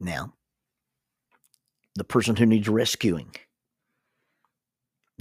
Now, 0.00 0.32
the 1.96 2.04
person 2.04 2.34
who 2.34 2.46
needs 2.46 2.68
rescuing, 2.68 3.34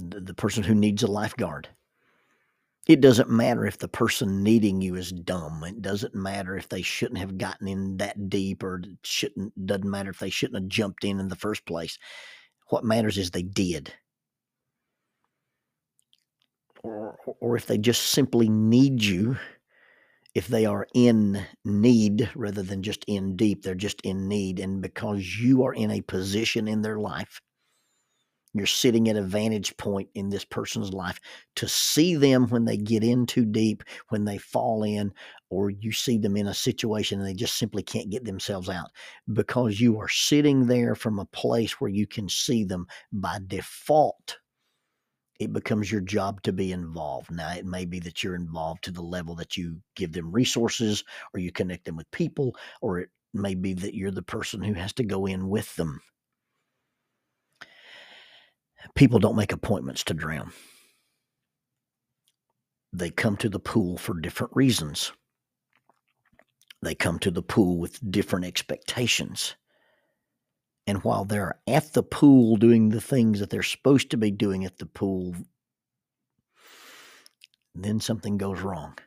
the, 0.09 0.33
person 0.33 0.63
who 0.63 0.75
needs 0.75 1.03
a 1.03 1.07
lifeguard. 1.07 1.67
It 2.87 3.01
doesn't 3.01 3.29
matter 3.29 3.65
if 3.65 3.77
the 3.77 3.87
person 3.87 4.43
needing 4.43 4.81
you 4.81 4.95
is 4.95 5.11
dumb. 5.11 5.63
It 5.63 5.81
doesn't 5.81 6.15
matter 6.15 6.57
if 6.57 6.67
they 6.67 6.81
shouldn't 6.81 7.19
have 7.19 7.37
gotten 7.37 7.67
in 7.67 7.97
that 7.97 8.29
deep 8.29 8.63
or 8.63 8.81
shouldn't 9.03 9.65
doesn't 9.65 9.89
matter 9.89 10.09
if 10.09 10.19
they 10.19 10.31
shouldn't 10.31 10.63
have 10.63 10.69
jumped 10.69 11.03
in 11.03 11.19
in 11.19 11.27
the 11.27 11.35
first 11.35 11.65
place. 11.65 11.97
What 12.69 12.83
matters 12.83 13.17
is 13.17 13.29
they 13.31 13.43
did. 13.43 13.93
Or, 16.83 17.19
or 17.39 17.55
if 17.55 17.67
they 17.67 17.77
just 17.77 18.07
simply 18.07 18.49
need 18.49 19.03
you, 19.03 19.37
if 20.33 20.47
they 20.47 20.65
are 20.65 20.87
in 20.95 21.45
need 21.63 22.31
rather 22.35 22.63
than 22.63 22.81
just 22.81 23.05
in 23.07 23.35
deep, 23.35 23.61
they're 23.61 23.75
just 23.75 24.01
in 24.01 24.27
need. 24.27 24.59
And 24.59 24.81
because 24.81 25.37
you 25.39 25.63
are 25.63 25.73
in 25.73 25.91
a 25.91 26.01
position 26.01 26.67
in 26.67 26.81
their 26.81 26.97
life 26.97 27.41
you're 28.53 28.65
sitting 28.65 29.07
at 29.09 29.15
a 29.15 29.21
vantage 29.21 29.75
point 29.77 30.09
in 30.13 30.29
this 30.29 30.43
person's 30.43 30.93
life 30.93 31.19
to 31.55 31.67
see 31.67 32.15
them 32.15 32.47
when 32.47 32.65
they 32.65 32.77
get 32.77 33.03
in 33.03 33.25
too 33.25 33.45
deep, 33.45 33.83
when 34.09 34.25
they 34.25 34.37
fall 34.37 34.83
in, 34.83 35.13
or 35.49 35.69
you 35.69 35.91
see 35.91 36.17
them 36.17 36.35
in 36.35 36.47
a 36.47 36.53
situation 36.53 37.19
and 37.19 37.27
they 37.27 37.33
just 37.33 37.57
simply 37.57 37.83
can't 37.83 38.09
get 38.09 38.25
themselves 38.25 38.69
out 38.69 38.89
because 39.31 39.79
you 39.79 39.99
are 39.99 40.09
sitting 40.09 40.67
there 40.67 40.95
from 40.95 41.19
a 41.19 41.25
place 41.25 41.79
where 41.79 41.89
you 41.89 42.05
can 42.05 42.27
see 42.27 42.63
them 42.63 42.85
by 43.11 43.39
default. 43.47 44.37
It 45.39 45.53
becomes 45.53 45.91
your 45.91 46.01
job 46.01 46.43
to 46.43 46.53
be 46.53 46.71
involved. 46.71 47.31
Now, 47.31 47.51
it 47.53 47.65
may 47.65 47.85
be 47.85 47.99
that 48.01 48.23
you're 48.23 48.35
involved 48.35 48.83
to 48.83 48.91
the 48.91 49.01
level 49.01 49.33
that 49.35 49.57
you 49.57 49.77
give 49.95 50.11
them 50.11 50.31
resources 50.31 51.03
or 51.33 51.39
you 51.39 51.51
connect 51.51 51.85
them 51.85 51.95
with 51.95 52.11
people, 52.11 52.55
or 52.81 52.99
it 52.99 53.09
may 53.33 53.55
be 53.55 53.73
that 53.73 53.95
you're 53.95 54.11
the 54.11 54.21
person 54.21 54.61
who 54.61 54.73
has 54.73 54.93
to 54.93 55.03
go 55.03 55.25
in 55.25 55.49
with 55.49 55.75
them 55.77 56.01
People 58.95 59.19
don't 59.19 59.35
make 59.35 59.51
appointments 59.51 60.03
to 60.05 60.13
drown. 60.13 60.51
They 62.93 63.09
come 63.09 63.37
to 63.37 63.49
the 63.49 63.59
pool 63.59 63.97
for 63.97 64.19
different 64.19 64.55
reasons. 64.55 65.11
They 66.81 66.95
come 66.95 67.19
to 67.19 67.31
the 67.31 67.43
pool 67.43 67.77
with 67.77 68.11
different 68.11 68.45
expectations. 68.45 69.55
And 70.87 71.03
while 71.03 71.25
they're 71.25 71.59
at 71.67 71.93
the 71.93 72.03
pool 72.03 72.57
doing 72.57 72.89
the 72.89 73.01
things 73.01 73.39
that 73.39 73.49
they're 73.49 73.63
supposed 73.63 74.09
to 74.11 74.17
be 74.17 74.31
doing 74.31 74.65
at 74.65 74.79
the 74.79 74.87
pool, 74.87 75.35
then 77.75 77.99
something 77.99 78.37
goes 78.37 78.61
wrong. 78.61 78.97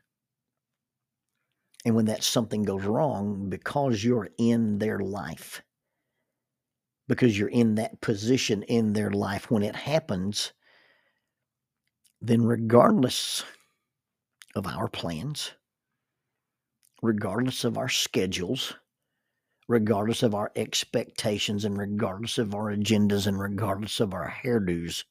And 1.84 1.94
when 1.94 2.06
that 2.06 2.22
something 2.22 2.62
goes 2.62 2.84
wrong, 2.84 3.50
because 3.50 4.02
you're 4.02 4.30
in 4.38 4.78
their 4.78 5.00
life, 5.00 5.62
because 7.08 7.38
you're 7.38 7.48
in 7.48 7.74
that 7.74 8.00
position 8.00 8.62
in 8.64 8.92
their 8.92 9.10
life 9.10 9.50
when 9.50 9.62
it 9.62 9.76
happens, 9.76 10.52
then 12.20 12.42
regardless 12.42 13.44
of 14.54 14.66
our 14.66 14.88
plans, 14.88 15.52
regardless 17.02 17.64
of 17.64 17.76
our 17.76 17.88
schedules, 17.88 18.74
regardless 19.68 20.22
of 20.22 20.34
our 20.34 20.50
expectations, 20.56 21.64
and 21.64 21.76
regardless 21.78 22.38
of 22.38 22.54
our 22.54 22.74
agendas, 22.74 23.26
and 23.26 23.38
regardless 23.38 24.00
of 24.00 24.14
our 24.14 24.34
hairdos, 24.42 25.04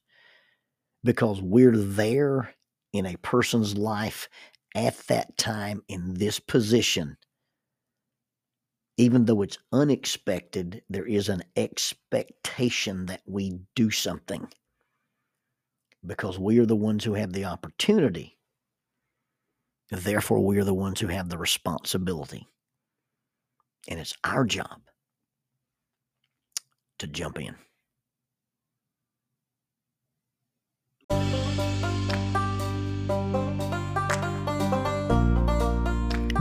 because 1.02 1.40
we're 1.40 1.76
there 1.76 2.54
in 2.92 3.06
a 3.06 3.18
person's 3.18 3.76
life 3.76 4.28
at 4.74 4.96
that 5.06 5.36
time 5.36 5.82
in 5.88 6.14
this 6.14 6.40
position 6.40 7.16
even 8.96 9.24
though 9.24 9.42
it's 9.42 9.58
unexpected, 9.72 10.82
there 10.88 11.06
is 11.06 11.28
an 11.28 11.42
expectation 11.56 13.06
that 13.06 13.22
we 13.26 13.58
do 13.74 13.90
something 13.90 14.46
because 16.06 16.38
we 16.38 16.58
are 16.58 16.66
the 16.66 16.76
ones 16.76 17.02
who 17.04 17.14
have 17.14 17.32
the 17.32 17.44
opportunity. 17.44 18.38
Therefore, 19.90 20.44
we 20.44 20.58
are 20.58 20.64
the 20.64 20.74
ones 20.74 21.00
who 21.00 21.08
have 21.08 21.28
the 21.28 21.38
responsibility. 21.38 22.46
And 23.88 24.00
it's 24.00 24.14
our 24.24 24.44
job 24.44 24.80
to 26.98 27.06
jump 27.06 27.38
in. 27.38 27.54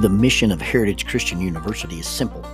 The 0.04 0.10
mission 0.10 0.52
of 0.52 0.60
Heritage 0.60 1.06
Christian 1.06 1.40
University 1.40 1.98
is 1.98 2.06
simple. 2.06 2.46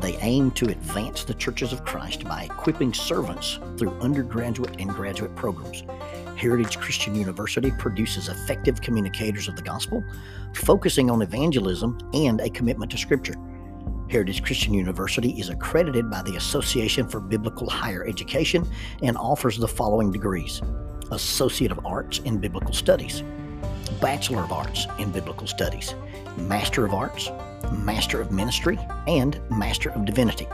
They 0.00 0.16
aim 0.16 0.50
to 0.50 0.64
advance 0.64 1.22
the 1.22 1.34
churches 1.34 1.72
of 1.72 1.84
Christ 1.84 2.24
by 2.24 2.42
equipping 2.42 2.92
servants 2.92 3.60
through 3.76 3.96
undergraduate 4.00 4.80
and 4.80 4.90
graduate 4.90 5.36
programs. 5.36 5.84
Heritage 6.36 6.76
Christian 6.76 7.14
University 7.14 7.70
produces 7.78 8.28
effective 8.28 8.80
communicators 8.80 9.46
of 9.46 9.54
the 9.54 9.62
gospel, 9.62 10.02
focusing 10.54 11.08
on 11.08 11.22
evangelism 11.22 11.96
and 12.14 12.40
a 12.40 12.50
commitment 12.50 12.90
to 12.90 12.98
Scripture. 12.98 13.36
Heritage 14.10 14.42
Christian 14.42 14.74
University 14.74 15.38
is 15.38 15.50
accredited 15.50 16.10
by 16.10 16.22
the 16.22 16.34
Association 16.34 17.06
for 17.06 17.20
Biblical 17.20 17.70
Higher 17.70 18.04
Education 18.08 18.68
and 19.02 19.16
offers 19.16 19.56
the 19.56 19.68
following 19.68 20.10
degrees 20.10 20.62
Associate 21.12 21.70
of 21.70 21.86
Arts 21.86 22.18
in 22.24 22.38
Biblical 22.38 22.74
Studies, 22.74 23.22
Bachelor 23.88 24.42
of 24.42 24.52
Arts 24.52 24.86
in 24.98 25.10
Biblical 25.10 25.46
Studies, 25.46 25.94
Master 26.36 26.84
of 26.84 26.94
Arts, 26.94 27.30
Master 27.72 28.20
of 28.20 28.32
Ministry, 28.32 28.78
and 29.06 29.40
Master 29.50 29.90
of 29.90 30.04
Divinity. 30.04 30.46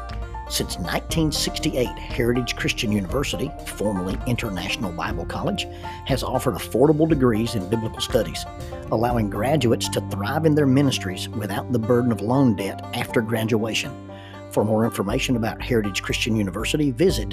Since 0.49 0.77
1968, 0.77 1.87
Heritage 1.87 2.55
Christian 2.57 2.93
University, 2.93 3.51
formerly 3.67 4.19
International 4.27 4.93
Bible 4.93 5.25
College, 5.25 5.67
has 6.07 6.23
offered 6.23 6.55
affordable 6.55 7.09
degrees 7.09 7.55
in 7.55 7.69
biblical 7.71 8.01
studies, 8.01 8.45
allowing 8.93 9.31
graduates 9.31 9.89
to 9.89 10.01
thrive 10.11 10.45
in 10.45 10.55
their 10.55 10.67
ministries 10.67 11.29
without 11.31 11.73
the 11.73 11.79
burden 11.79 12.13
of 12.13 12.21
loan 12.21 12.57
debt 12.57 12.81
after 12.95 13.23
graduation. 13.23 13.91
For 14.51 14.65
more 14.65 14.85
information 14.85 15.37
about 15.37 15.61
Heritage 15.61 16.03
Christian 16.03 16.37
University, 16.37 16.93
visit 16.93 17.31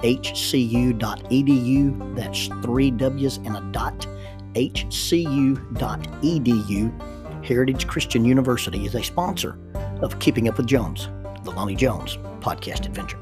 www.hcu.edu. 0.00 0.96
That's 2.16 2.48
three 2.64 2.90
W's 2.90 3.36
and 3.38 3.56
a 3.56 3.60
dot. 3.72 4.06
hcu.edu. 4.54 5.54
Heritage 7.44 7.86
Christian 7.86 8.24
University 8.24 8.86
is 8.86 8.94
a 8.94 9.02
sponsor 9.02 9.58
of 10.02 10.18
Keeping 10.18 10.48
Up 10.48 10.56
with 10.56 10.66
Jones, 10.66 11.08
the 11.44 11.50
Lonnie 11.50 11.76
Jones 11.76 12.16
podcast 12.40 12.86
adventure. 12.86 13.18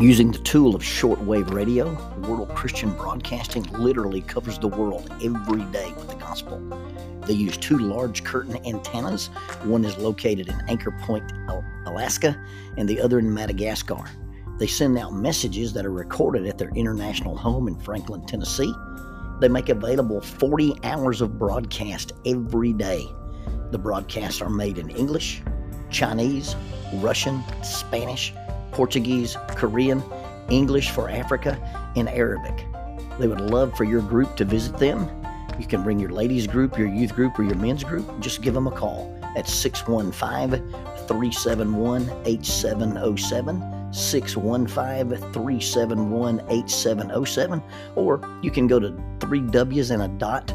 Using 0.00 0.30
the 0.30 0.38
tool 0.38 0.76
of 0.76 0.82
shortwave 0.82 1.52
radio, 1.52 1.92
World 2.28 2.50
Christian 2.50 2.92
Broadcasting 2.92 3.64
literally 3.72 4.20
covers 4.20 4.56
the 4.56 4.68
world 4.68 5.12
every 5.24 5.64
day 5.72 5.92
with 5.96 6.08
the 6.08 6.14
gospel. 6.14 6.62
They 7.28 7.34
use 7.34 7.58
two 7.58 7.76
large 7.76 8.24
curtain 8.24 8.56
antennas. 8.66 9.26
One 9.64 9.84
is 9.84 9.98
located 9.98 10.48
in 10.48 10.62
Anchor 10.66 10.92
Point, 11.02 11.30
Alaska, 11.84 12.42
and 12.78 12.88
the 12.88 12.98
other 12.98 13.18
in 13.18 13.32
Madagascar. 13.32 14.02
They 14.58 14.66
send 14.66 14.98
out 14.98 15.12
messages 15.12 15.74
that 15.74 15.84
are 15.84 15.92
recorded 15.92 16.46
at 16.46 16.56
their 16.56 16.70
international 16.70 17.36
home 17.36 17.68
in 17.68 17.78
Franklin, 17.78 18.24
Tennessee. 18.24 18.72
They 19.40 19.48
make 19.48 19.68
available 19.68 20.22
40 20.22 20.72
hours 20.84 21.20
of 21.20 21.38
broadcast 21.38 22.14
every 22.24 22.72
day. 22.72 23.06
The 23.72 23.78
broadcasts 23.78 24.40
are 24.40 24.48
made 24.48 24.78
in 24.78 24.88
English, 24.88 25.42
Chinese, 25.90 26.56
Russian, 26.94 27.44
Spanish, 27.62 28.32
Portuguese, 28.72 29.36
Korean, 29.50 30.02
English 30.48 30.92
for 30.92 31.10
Africa, 31.10 31.60
and 31.94 32.08
Arabic. 32.08 32.66
They 33.18 33.28
would 33.28 33.42
love 33.42 33.76
for 33.76 33.84
your 33.84 34.00
group 34.00 34.34
to 34.36 34.46
visit 34.46 34.78
them. 34.78 35.06
You 35.58 35.66
can 35.66 35.82
bring 35.82 35.98
your 35.98 36.10
ladies 36.10 36.46
group, 36.46 36.78
your 36.78 36.88
youth 36.88 37.14
group, 37.14 37.38
or 37.38 37.42
your 37.42 37.56
men's 37.56 37.84
group. 37.84 38.20
Just 38.20 38.42
give 38.42 38.54
them 38.54 38.66
a 38.66 38.70
call 38.70 39.18
at 39.36 39.48
615 39.48 40.60
371 41.06 42.10
8707 42.24 43.92
615 43.92 45.32
371 45.32 46.40
8707, 46.48 47.62
or 47.96 48.20
you 48.42 48.50
can 48.50 48.66
go 48.66 48.78
to 48.78 48.94
three 49.20 49.40
W's 49.40 49.90
and 49.90 50.02
a 50.02 50.08
dot 50.08 50.46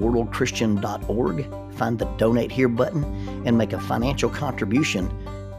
worldchristian.org, 0.00 1.74
find 1.74 1.98
the 1.98 2.04
donate 2.16 2.50
here 2.50 2.68
button, 2.68 3.04
and 3.46 3.56
make 3.56 3.72
a 3.72 3.80
financial 3.80 4.30
contribution 4.30 5.10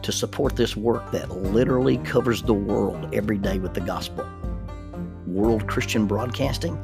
to 0.02 0.12
support 0.12 0.54
this 0.56 0.76
work 0.76 1.10
that 1.12 1.30
literally 1.30 1.96
covers 1.98 2.42
the 2.42 2.52
world 2.52 3.08
every 3.14 3.38
day 3.38 3.58
with 3.58 3.72
the 3.72 3.80
gospel. 3.80 4.26
World 5.26 5.66
Christian 5.66 6.06
Broadcasting, 6.06 6.76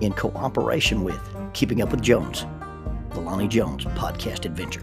in 0.00 0.12
cooperation 0.12 1.04
with 1.04 1.20
Keeping 1.52 1.82
Up 1.82 1.90
with 1.90 2.02
Jones, 2.02 2.46
the 3.10 3.20
Lonnie 3.20 3.48
Jones 3.48 3.84
podcast 3.84 4.44
adventure. 4.44 4.82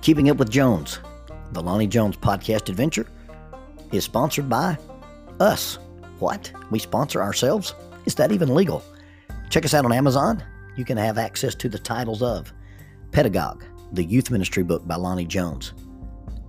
Keeping 0.00 0.30
Up 0.30 0.36
with 0.36 0.50
Jones, 0.50 1.00
the 1.52 1.60
Lonnie 1.60 1.88
Jones 1.88 2.16
podcast 2.16 2.68
adventure, 2.68 3.06
is 3.92 4.04
sponsored 4.04 4.48
by 4.48 4.78
us. 5.40 5.78
What? 6.20 6.52
We 6.70 6.78
sponsor 6.78 7.20
ourselves? 7.20 7.74
Is 8.04 8.14
that 8.14 8.32
even 8.32 8.54
legal? 8.54 8.82
Check 9.50 9.64
us 9.64 9.74
out 9.74 9.84
on 9.84 9.92
Amazon. 9.92 10.42
You 10.76 10.84
can 10.84 10.96
have 10.96 11.18
access 11.18 11.54
to 11.56 11.68
the 11.68 11.78
titles 11.78 12.22
of 12.22 12.52
Pedagogue, 13.10 13.64
the 13.92 14.04
youth 14.04 14.30
ministry 14.30 14.62
book 14.62 14.86
by 14.86 14.96
Lonnie 14.96 15.24
Jones, 15.24 15.72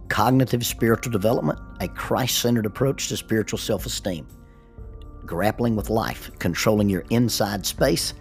Cognitive 0.10 0.66
Spiritual 0.66 1.12
Development, 1.12 1.60
a 1.80 1.88
Christ 1.88 2.40
centered 2.40 2.66
approach 2.66 3.10
to 3.10 3.18
spiritual 3.18 3.60
self 3.60 3.86
esteem, 3.86 4.28
Grappling 5.26 5.76
with 5.76 5.90
Life, 5.90 6.32
Controlling 6.40 6.90
Your 6.90 7.04
Inside 7.10 7.66
Space, 7.66 8.14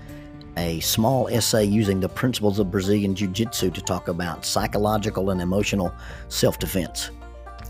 a 0.57 0.81
small 0.81 1.29
essay 1.29 1.65
using 1.65 2.01
the 2.01 2.09
principles 2.09 2.59
of 2.59 2.71
Brazilian 2.71 3.15
Jiu 3.15 3.29
Jitsu 3.29 3.71
to 3.71 3.81
talk 3.81 4.09
about 4.09 4.45
psychological 4.45 5.31
and 5.31 5.41
emotional 5.41 5.95
self 6.29 6.59
defense. 6.59 7.11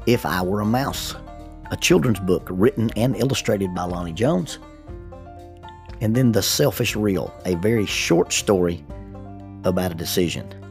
If 0.07 0.25
I 0.25 0.43
Were 0.43 0.61
a 0.61 0.67
Mouse, 0.67 1.15
a 1.71 1.77
children's 1.77 2.21
book 2.21 2.47
written 2.51 2.91
and 2.97 3.17
illustrated 3.17 3.75
by 3.75 3.85
Lonnie 3.85 4.13
Jones. 4.13 4.59
And 6.01 6.15
then 6.15 6.31
The 6.31 6.43
Selfish 6.43 6.95
Reel, 6.95 7.35
a 7.45 7.55
very 7.57 7.87
short 7.87 8.33
story 8.33 8.85
about 9.65 9.93
a 9.93 9.95
decision. 9.95 10.66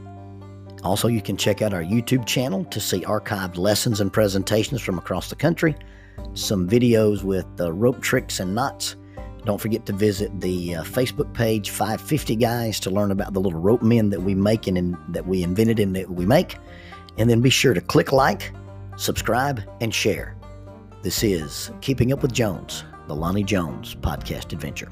Also, 0.85 1.07
you 1.07 1.21
can 1.21 1.35
check 1.35 1.61
out 1.61 1.73
our 1.73 1.83
YouTube 1.83 2.25
channel 2.25 2.63
to 2.65 2.79
see 2.79 3.01
archived 3.01 3.57
lessons 3.57 3.99
and 3.99 4.13
presentations 4.13 4.81
from 4.81 4.97
across 4.97 5.29
the 5.29 5.35
country, 5.35 5.75
some 6.33 6.69
videos 6.69 7.23
with 7.23 7.47
uh, 7.59 7.73
rope 7.73 8.01
tricks 8.01 8.39
and 8.39 8.55
knots 8.55 8.95
don't 9.45 9.61
forget 9.61 9.85
to 9.85 9.93
visit 9.93 10.41
the 10.41 10.75
uh, 10.75 10.83
Facebook 10.83 11.31
page 11.33 11.69
550 11.69 12.35
Guys 12.35 12.79
to 12.79 12.89
learn 12.89 13.11
about 13.11 13.33
the 13.33 13.39
little 13.39 13.59
rope 13.59 13.83
men 13.83 14.09
that 14.09 14.21
we 14.21 14.33
make 14.33 14.65
and 14.65 14.77
in, 14.77 14.97
that 15.09 15.27
we 15.27 15.43
invented 15.43 15.79
and 15.79 15.95
that 15.95 16.09
we 16.09 16.25
make. 16.25 16.57
And 17.19 17.29
then 17.29 17.41
be 17.41 17.51
sure 17.51 17.75
to 17.75 17.81
click 17.81 18.11
like, 18.11 18.51
subscribe, 18.97 19.61
and 19.81 19.93
share. 19.93 20.35
This 21.03 21.23
is 21.23 21.71
Keeping 21.81 22.11
Up 22.11 22.23
with 22.23 22.33
Jones, 22.33 22.83
the 23.07 23.15
Lonnie 23.15 23.43
Jones 23.43 23.93
podcast 23.93 24.51
adventure. 24.51 24.89